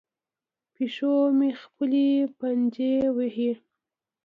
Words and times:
پیشو 0.73 1.13
مې 1.37 1.49
خپلې 1.63 2.07
پنجې 2.37 2.93
وهي. 3.15 3.51